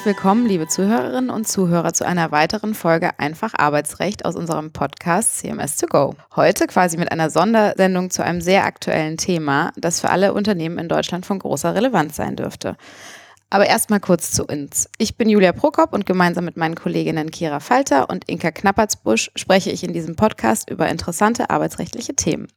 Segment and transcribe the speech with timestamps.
[0.00, 5.36] Herzlich willkommen, liebe Zuhörerinnen und Zuhörer, zu einer weiteren Folge Einfach Arbeitsrecht aus unserem Podcast
[5.36, 6.14] CMS 2 Go.
[6.34, 10.88] Heute quasi mit einer Sondersendung zu einem sehr aktuellen Thema, das für alle Unternehmen in
[10.88, 12.78] Deutschland von großer Relevanz sein dürfte.
[13.50, 14.88] Aber erstmal kurz zu uns.
[14.96, 19.70] Ich bin Julia Prokop und gemeinsam mit meinen Kolleginnen Kira Falter und Inka Knappertsbusch spreche
[19.70, 22.48] ich in diesem Podcast über interessante arbeitsrechtliche Themen.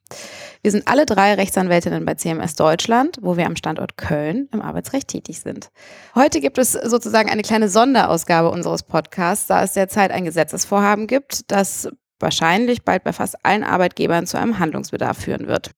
[0.63, 5.09] Wir sind alle drei Rechtsanwältinnen bei CMS Deutschland, wo wir am Standort Köln im Arbeitsrecht
[5.09, 5.71] tätig sind.
[6.15, 11.51] Heute gibt es sozusagen eine kleine Sonderausgabe unseres Podcasts, da es derzeit ein Gesetzesvorhaben gibt,
[11.51, 15.71] das wahrscheinlich bald bei fast allen Arbeitgebern zu einem Handlungsbedarf führen wird.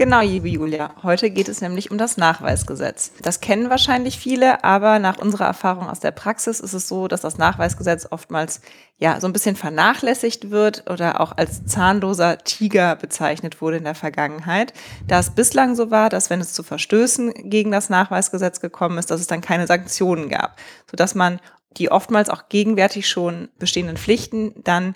[0.00, 0.94] Genau, liebe Julia.
[1.02, 3.12] Heute geht es nämlich um das Nachweisgesetz.
[3.20, 7.20] Das kennen wahrscheinlich viele, aber nach unserer Erfahrung aus der Praxis ist es so, dass
[7.20, 8.62] das Nachweisgesetz oftmals
[8.96, 13.94] ja so ein bisschen vernachlässigt wird oder auch als zahnloser Tiger bezeichnet wurde in der
[13.94, 14.72] Vergangenheit.
[15.06, 19.10] Da es bislang so war, dass wenn es zu Verstößen gegen das Nachweisgesetz gekommen ist,
[19.10, 20.56] dass es dann keine Sanktionen gab,
[20.90, 21.40] sodass man
[21.76, 24.94] die oftmals auch gegenwärtig schon bestehenden Pflichten dann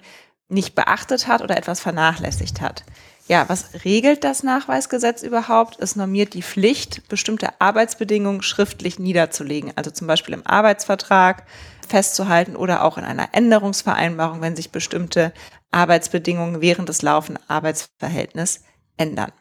[0.48, 2.84] nicht beachtet hat oder etwas vernachlässigt hat.
[3.26, 5.80] Ja, was regelt das Nachweisgesetz überhaupt?
[5.80, 11.46] Es normiert die Pflicht, bestimmte Arbeitsbedingungen schriftlich niederzulegen, also zum Beispiel im Arbeitsvertrag
[11.88, 15.32] festzuhalten oder auch in einer Änderungsvereinbarung, wenn sich bestimmte
[15.70, 18.62] Arbeitsbedingungen während des laufenden Arbeitsverhältnisses
[18.98, 19.32] ändern.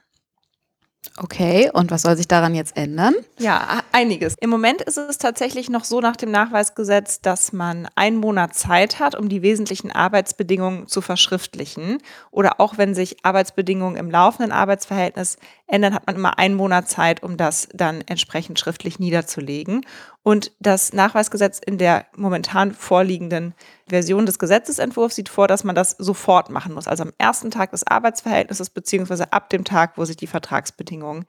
[1.17, 3.13] Okay, und was soll sich daran jetzt ändern?
[3.37, 4.35] Ja, einiges.
[4.39, 8.99] Im Moment ist es tatsächlich noch so nach dem Nachweisgesetz, dass man einen Monat Zeit
[8.99, 11.99] hat, um die wesentlichen Arbeitsbedingungen zu verschriftlichen.
[12.31, 15.37] Oder auch wenn sich Arbeitsbedingungen im laufenden Arbeitsverhältnis
[15.67, 19.85] ändern, hat man immer einen Monat Zeit, um das dann entsprechend schriftlich niederzulegen.
[20.23, 23.53] Und das Nachweisgesetz in der momentan vorliegenden
[23.87, 27.71] Version des Gesetzesentwurfs sieht vor, dass man das sofort machen muss, also am ersten Tag
[27.71, 31.25] des Arbeitsverhältnisses beziehungsweise ab dem Tag, wo sich die Vertragsbedingungen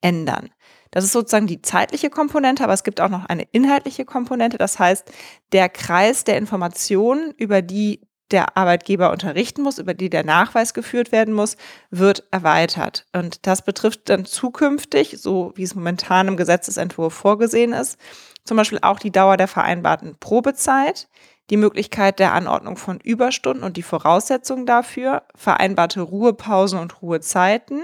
[0.00, 0.50] ändern.
[0.90, 4.58] Das ist sozusagen die zeitliche Komponente, aber es gibt auch noch eine inhaltliche Komponente.
[4.58, 5.10] Das heißt,
[5.52, 8.00] der Kreis der Informationen, über die
[8.30, 11.56] der Arbeitgeber unterrichten muss, über die der Nachweis geführt werden muss,
[11.90, 13.06] wird erweitert.
[13.12, 17.98] Und das betrifft dann zukünftig, so wie es momentan im Gesetzesentwurf vorgesehen ist,
[18.44, 21.08] zum Beispiel auch die Dauer der vereinbarten Probezeit,
[21.50, 27.82] die Möglichkeit der Anordnung von Überstunden und die Voraussetzungen dafür, vereinbarte Ruhepausen und Ruhezeiten,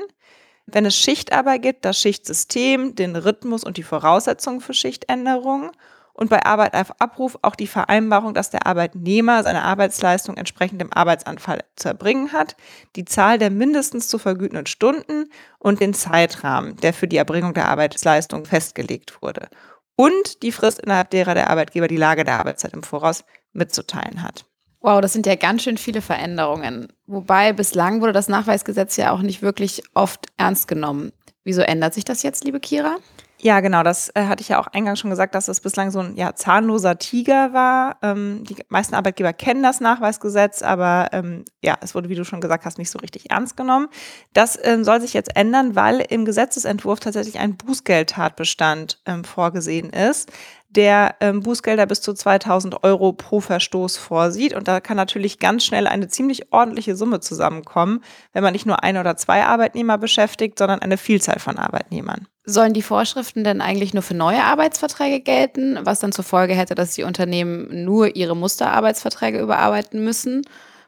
[0.66, 5.70] wenn es Schichtarbeit gibt, das Schichtsystem, den Rhythmus und die Voraussetzungen für Schichtänderungen
[6.14, 10.92] und bei Arbeit auf Abruf auch die Vereinbarung, dass der Arbeitnehmer seine Arbeitsleistung entsprechend dem
[10.92, 12.56] Arbeitsanfall zu erbringen hat,
[12.96, 17.68] die Zahl der mindestens zu vergütenden Stunden und den Zeitrahmen, der für die Erbringung der
[17.68, 19.48] Arbeitsleistung festgelegt wurde
[19.96, 24.44] und die Frist, innerhalb derer der Arbeitgeber die Lage der Arbeitszeit im Voraus mitzuteilen hat.
[24.80, 26.92] Wow, das sind ja ganz schön viele Veränderungen.
[27.06, 31.12] Wobei bislang wurde das Nachweisgesetz ja auch nicht wirklich oft ernst genommen.
[31.42, 32.96] Wieso ändert sich das jetzt, liebe Kira?
[33.44, 35.98] Ja, genau, das äh, hatte ich ja auch eingangs schon gesagt, dass es bislang so
[35.98, 37.98] ein ja, zahnloser Tiger war.
[38.00, 42.40] Ähm, die meisten Arbeitgeber kennen das Nachweisgesetz, aber ähm, ja, es wurde, wie du schon
[42.40, 43.88] gesagt hast, nicht so richtig ernst genommen.
[44.32, 50.32] Das ähm, soll sich jetzt ändern, weil im Gesetzesentwurf tatsächlich ein Bußgeldtatbestand ähm, vorgesehen ist
[50.70, 54.54] der ähm, Bußgelder bis zu 2000 Euro pro Verstoß vorsieht.
[54.54, 58.02] Und da kann natürlich ganz schnell eine ziemlich ordentliche Summe zusammenkommen,
[58.32, 62.26] wenn man nicht nur ein oder zwei Arbeitnehmer beschäftigt, sondern eine Vielzahl von Arbeitnehmern.
[62.46, 66.74] Sollen die Vorschriften denn eigentlich nur für neue Arbeitsverträge gelten, was dann zur Folge hätte,
[66.74, 70.42] dass die Unternehmen nur ihre Musterarbeitsverträge überarbeiten müssen?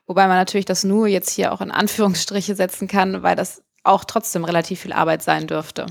[0.06, 4.04] Wobei man natürlich das nur jetzt hier auch in Anführungsstriche setzen kann, weil das auch
[4.04, 5.86] trotzdem relativ viel Arbeit sein dürfte.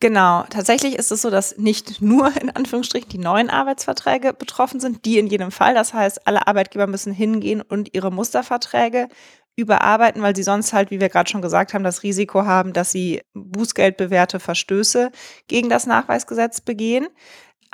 [0.00, 5.04] Genau, tatsächlich ist es so, dass nicht nur in Anführungsstrichen die neuen Arbeitsverträge betroffen sind,
[5.04, 5.74] die in jedem Fall.
[5.74, 9.08] Das heißt, alle Arbeitgeber müssen hingehen und ihre Musterverträge
[9.56, 12.92] überarbeiten, weil sie sonst halt, wie wir gerade schon gesagt haben, das Risiko haben, dass
[12.92, 15.10] sie bußgeldbewährte Verstöße
[15.46, 17.08] gegen das Nachweisgesetz begehen.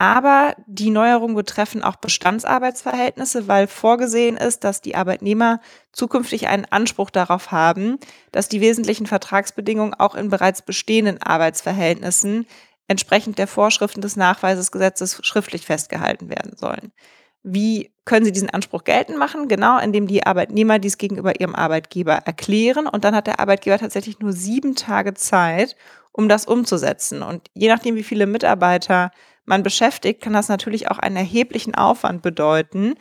[0.00, 5.60] Aber die Neuerungen betreffen auch Bestandsarbeitsverhältnisse, weil vorgesehen ist, dass die Arbeitnehmer
[5.92, 7.98] zukünftig einen Anspruch darauf haben,
[8.30, 12.46] dass die wesentlichen Vertragsbedingungen auch in bereits bestehenden Arbeitsverhältnissen
[12.86, 16.92] entsprechend der Vorschriften des Nachweisesgesetzes schriftlich festgehalten werden sollen.
[17.42, 19.48] Wie können sie diesen Anspruch geltend machen?
[19.48, 24.18] Genau, indem die Arbeitnehmer dies gegenüber ihrem Arbeitgeber erklären und dann hat der Arbeitgeber tatsächlich
[24.18, 25.76] nur sieben Tage Zeit,
[26.12, 27.22] um das umzusetzen.
[27.22, 29.10] Und je nachdem, wie viele Mitarbeiter
[29.44, 32.94] man beschäftigt, kann das natürlich auch einen erheblichen Aufwand bedeuten,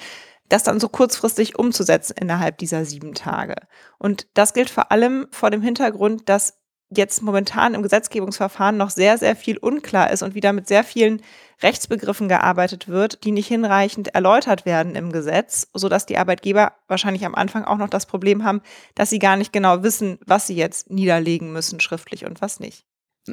[0.50, 3.56] das dann so kurzfristig umzusetzen innerhalb dieser sieben Tage.
[3.98, 9.18] Und das gilt vor allem vor dem Hintergrund, dass jetzt momentan im Gesetzgebungsverfahren noch sehr,
[9.18, 11.22] sehr viel unklar ist und wieder mit sehr vielen
[11.62, 17.36] Rechtsbegriffen gearbeitet wird, die nicht hinreichend erläutert werden im Gesetz, sodass die Arbeitgeber wahrscheinlich am
[17.36, 18.62] Anfang auch noch das Problem haben,
[18.96, 22.86] dass sie gar nicht genau wissen, was sie jetzt niederlegen müssen schriftlich und was nicht.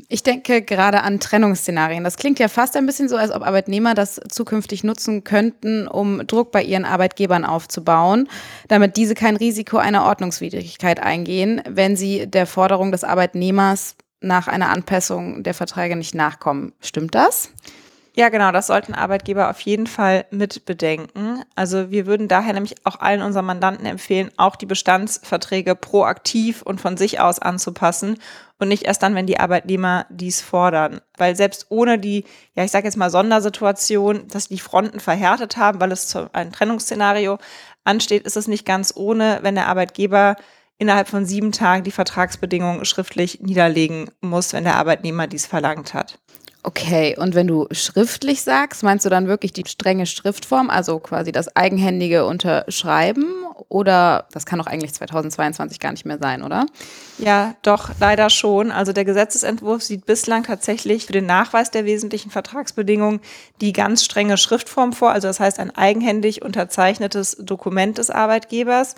[0.08, 2.04] Ich denke gerade an Trennungsszenarien.
[2.04, 6.26] Das klingt ja fast ein bisschen so, als ob Arbeitnehmer das zukünftig nutzen könnten, um
[6.26, 8.28] Druck bei ihren Arbeitgebern aufzubauen,
[8.68, 14.70] damit diese kein Risiko einer Ordnungswidrigkeit eingehen, wenn sie der Forderung des Arbeitnehmers nach einer
[14.70, 16.72] Anpassung der Verträge nicht nachkommen.
[16.80, 17.50] Stimmt das?
[18.16, 21.42] Ja, genau, das sollten Arbeitgeber auf jeden Fall mit bedenken.
[21.56, 26.80] Also wir würden daher nämlich auch allen unseren Mandanten empfehlen, auch die Bestandsverträge proaktiv und
[26.80, 28.20] von sich aus anzupassen
[28.60, 31.00] und nicht erst dann, wenn die Arbeitnehmer dies fordern.
[31.18, 32.24] Weil selbst ohne die,
[32.54, 36.52] ja, ich sage jetzt mal Sondersituation, dass die Fronten verhärtet haben, weil es zu einem
[36.52, 37.38] Trennungsszenario
[37.82, 40.36] ansteht, ist es nicht ganz ohne, wenn der Arbeitgeber
[40.78, 46.20] innerhalb von sieben Tagen die Vertragsbedingungen schriftlich niederlegen muss, wenn der Arbeitnehmer dies verlangt hat.
[46.66, 51.30] Okay, und wenn du schriftlich sagst, meinst du dann wirklich die strenge Schriftform, also quasi
[51.30, 53.26] das eigenhändige Unterschreiben?
[53.68, 56.64] Oder das kann doch eigentlich 2022 gar nicht mehr sein, oder?
[57.18, 58.72] Ja, doch, leider schon.
[58.72, 63.20] Also der Gesetzesentwurf sieht bislang tatsächlich für den Nachweis der wesentlichen Vertragsbedingungen
[63.60, 65.10] die ganz strenge Schriftform vor.
[65.10, 68.94] Also das heißt ein eigenhändig unterzeichnetes Dokument des Arbeitgebers.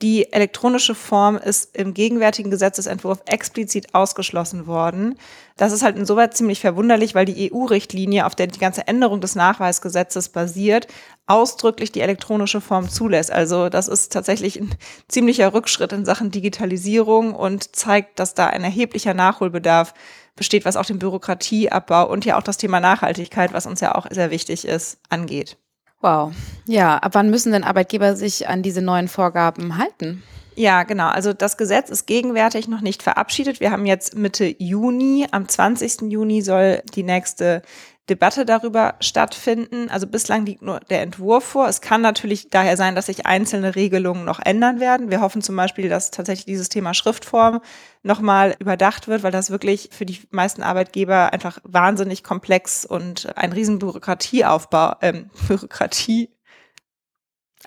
[0.00, 5.18] Die elektronische Form ist im gegenwärtigen Gesetzesentwurf explizit ausgeschlossen worden.
[5.56, 9.34] Das ist halt insoweit ziemlich verwunderlich, weil die EU-Richtlinie, auf der die ganze Änderung des
[9.34, 10.86] Nachweisgesetzes basiert,
[11.26, 13.32] ausdrücklich die elektronische Form zulässt.
[13.32, 14.72] Also das ist tatsächlich ein
[15.08, 19.94] ziemlicher Rückschritt in Sachen Digitalisierung und zeigt, dass da ein erheblicher Nachholbedarf
[20.36, 24.06] besteht, was auch den Bürokratieabbau und ja auch das Thema Nachhaltigkeit, was uns ja auch
[24.10, 25.56] sehr wichtig ist, angeht.
[26.00, 26.32] Wow.
[26.66, 30.22] Ja, ab wann müssen denn Arbeitgeber sich an diese neuen Vorgaben halten?
[30.58, 31.06] Ja, genau.
[31.06, 33.60] Also das Gesetz ist gegenwärtig noch nicht verabschiedet.
[33.60, 35.24] Wir haben jetzt Mitte Juni.
[35.30, 36.10] Am 20.
[36.10, 37.62] Juni soll die nächste
[38.08, 39.88] Debatte darüber stattfinden.
[39.88, 41.68] Also bislang liegt nur der Entwurf vor.
[41.68, 45.12] Es kann natürlich daher sein, dass sich einzelne Regelungen noch ändern werden.
[45.12, 47.60] Wir hoffen zum Beispiel, dass tatsächlich dieses Thema Schriftform
[48.02, 53.52] nochmal überdacht wird, weil das wirklich für die meisten Arbeitgeber einfach wahnsinnig komplex und ein
[53.52, 56.30] riesen Bürokratieaufbau, ähm, Bürokratie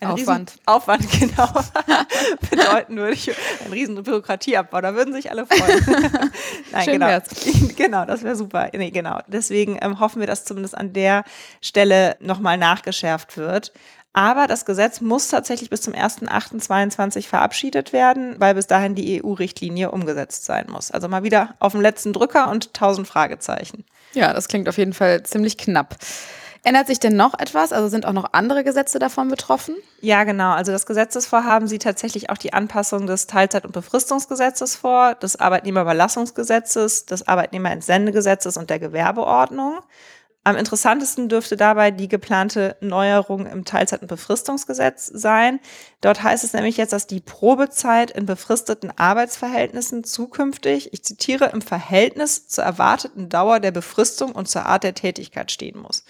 [0.02, 0.54] Aufwand.
[0.66, 1.48] Aufwand, genau.
[2.50, 3.30] bedeuten würde ich
[3.66, 4.82] ein riesen Bürokratieabbau.
[4.82, 5.86] Da würden sich alle freuen.
[6.72, 7.08] Nein, Schön genau.
[7.08, 7.30] Wär's.
[7.76, 8.70] Genau, das wäre super.
[8.74, 9.20] Nee, genau.
[9.28, 11.24] Deswegen ähm, hoffen wir, dass zumindest an der
[11.62, 13.72] Stelle nochmal nachgeschärft wird.
[14.14, 19.92] Aber das Gesetz muss tatsächlich bis zum 1.8.22 verabschiedet werden, weil bis dahin die EU-Richtlinie
[19.92, 20.92] umgesetzt sein muss.
[20.92, 23.86] Also mal wieder auf dem letzten Drücker und tausend Fragezeichen.
[24.14, 25.96] Ja, das klingt auf jeden Fall ziemlich knapp.
[26.64, 27.74] Ändert sich denn noch etwas?
[27.74, 29.76] Also sind auch noch andere Gesetze davon betroffen?
[30.00, 30.52] Ja, genau.
[30.52, 37.08] Also das Gesetzesvorhaben sieht tatsächlich auch die Anpassung des Teilzeit- und Befristungsgesetzes vor, des Arbeitnehmerüberlassungsgesetzes,
[37.08, 39.80] des Arbeitnehmerentsendegesetzes und der Gewerbeordnung.
[40.44, 45.60] Am interessantesten dürfte dabei die geplante Neuerung im Teilzeit- und Befristungsgesetz sein.
[46.02, 51.62] Dort heißt es nämlich jetzt, dass die Probezeit in befristeten Arbeitsverhältnissen zukünftig, ich zitiere, im
[51.62, 56.06] Verhältnis zur erwarteten Dauer der Befristung und zur Art der Tätigkeit stehen muss.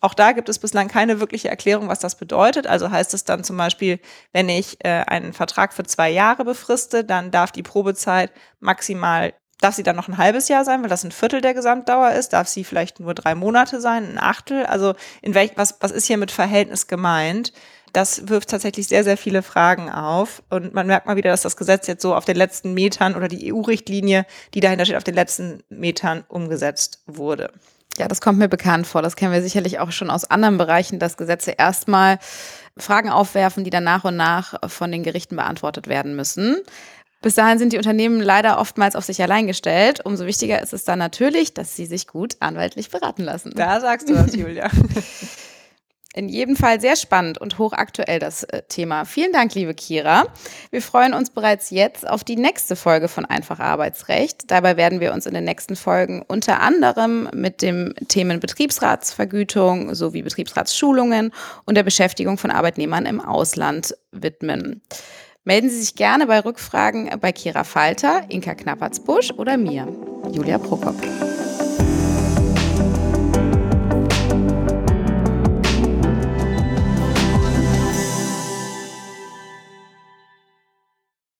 [0.00, 2.66] Auch da gibt es bislang keine wirkliche Erklärung, was das bedeutet.
[2.66, 4.00] Also heißt es dann zum Beispiel,
[4.32, 9.74] wenn ich äh, einen Vertrag für zwei Jahre befriste, dann darf die Probezeit maximal, darf
[9.74, 12.48] sie dann noch ein halbes Jahr sein, weil das ein Viertel der Gesamtdauer ist, darf
[12.48, 14.64] sie vielleicht nur drei Monate sein, ein Achtel.
[14.64, 17.52] Also in welch, was, was ist hier mit Verhältnis gemeint?
[17.92, 20.42] Das wirft tatsächlich sehr, sehr viele Fragen auf.
[20.48, 23.28] Und man merkt mal wieder, dass das Gesetz jetzt so auf den letzten Metern oder
[23.28, 27.52] die EU-Richtlinie, die dahinter steht, auf den letzten Metern umgesetzt wurde.
[27.98, 29.02] Ja, das kommt mir bekannt vor.
[29.02, 32.18] Das kennen wir sicherlich auch schon aus anderen Bereichen, dass Gesetze erstmal
[32.76, 36.56] Fragen aufwerfen, die dann nach und nach von den Gerichten beantwortet werden müssen.
[37.22, 40.00] Bis dahin sind die Unternehmen leider oftmals auf sich allein gestellt.
[40.04, 43.52] Umso wichtiger ist es dann natürlich, dass sie sich gut anwaltlich beraten lassen.
[43.54, 44.70] Da sagst du was, Julia.
[46.12, 49.04] In jedem Fall sehr spannend und hochaktuell das äh, Thema.
[49.04, 50.24] Vielen Dank, liebe Kira.
[50.72, 54.50] Wir freuen uns bereits jetzt auf die nächste Folge von Einfach Arbeitsrecht.
[54.50, 60.22] Dabei werden wir uns in den nächsten Folgen unter anderem mit dem Themen Betriebsratsvergütung sowie
[60.22, 61.32] Betriebsratsschulungen
[61.64, 64.82] und der Beschäftigung von Arbeitnehmern im Ausland widmen.
[65.44, 69.86] Melden Sie sich gerne bei Rückfragen bei Kira Falter, Inka Knappertsbusch oder mir,
[70.32, 70.96] Julia Prokop.